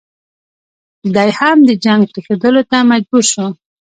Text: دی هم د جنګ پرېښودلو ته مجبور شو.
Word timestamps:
دی 1.15 1.29
هم 1.39 1.57
د 1.69 1.71
جنګ 1.85 2.01
پرېښودلو 2.11 2.61
ته 2.71 2.77
مجبور 2.91 3.23
شو. 3.31 3.47